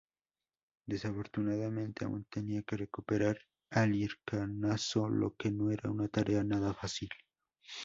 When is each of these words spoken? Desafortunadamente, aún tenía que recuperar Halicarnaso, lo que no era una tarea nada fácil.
Desafortunadamente, 0.87 2.05
aún 2.05 2.25
tenía 2.27 2.63
que 2.63 2.75
recuperar 2.75 3.37
Halicarnaso, 3.69 5.07
lo 5.07 5.35
que 5.35 5.51
no 5.51 5.69
era 5.69 5.91
una 5.91 6.07
tarea 6.07 6.43
nada 6.43 6.73
fácil. 6.73 7.09